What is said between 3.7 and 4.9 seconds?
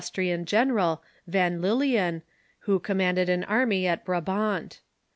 in Brabant.